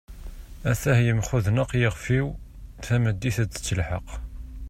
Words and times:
at-ah 0.71 0.99
yemxudneq 1.05 1.71
yixef-iw, 1.81 2.27
tameddit 2.85 3.37
ad 3.43 3.49
tett 3.51 3.73
lḥal 3.79 4.07